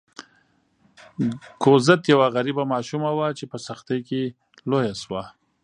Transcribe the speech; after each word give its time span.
کوزت 1.63 2.01
یوه 2.13 2.27
غریبه 2.35 2.63
ماشومه 2.73 3.11
وه 3.17 3.27
چې 3.37 3.45
په 3.51 3.57
سختۍ 3.67 3.99
کې 4.09 4.21
لویه 4.69 4.95
شوه. 5.01 5.23